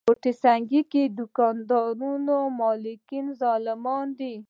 [0.09, 4.33] ګوته سنګي کې دوکانونو مالکان ظالمان دي.